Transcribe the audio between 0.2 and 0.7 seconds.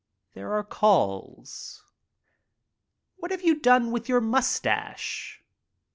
There are